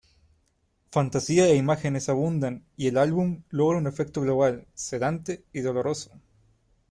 [0.89, 6.09] Fantasía e imágenes abundan y el álbum logra un efecto global, sedante y doloroso.